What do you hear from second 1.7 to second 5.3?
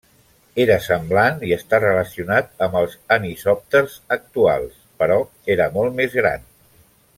relacionat amb els anisòpters actuals, però